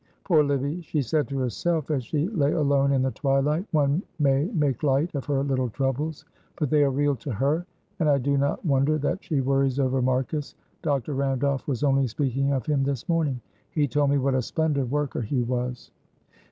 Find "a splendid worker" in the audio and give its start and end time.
14.33-15.21